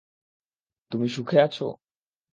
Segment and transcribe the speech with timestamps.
[0.91, 1.63] তুমি সুখে আছো?